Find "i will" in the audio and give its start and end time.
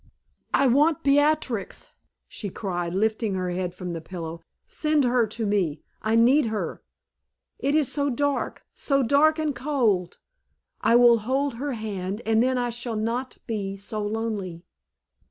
10.81-11.19